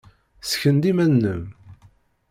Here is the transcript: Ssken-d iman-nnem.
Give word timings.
Ssken-d 0.43 0.83
iman-nnem. 0.91 1.43